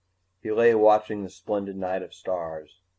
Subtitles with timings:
[0.41, 2.79] He lay watching the splendid night of stars.